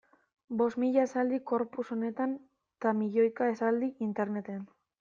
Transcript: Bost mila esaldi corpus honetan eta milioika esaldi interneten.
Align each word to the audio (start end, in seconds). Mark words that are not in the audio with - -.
Bost 0.61 0.77
mila 0.83 1.03
esaldi 1.07 1.39
corpus 1.51 1.85
honetan 1.97 2.35
eta 2.73 2.95
milioika 3.03 3.53
esaldi 3.55 3.95
interneten. 4.11 4.69